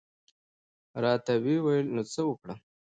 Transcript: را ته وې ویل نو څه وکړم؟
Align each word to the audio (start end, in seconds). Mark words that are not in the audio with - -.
را 1.01 1.13
ته 1.25 1.33
وې 1.43 1.55
ویل 1.63 1.87
نو 1.95 2.03
څه 2.13 2.21
وکړم؟ 2.27 2.59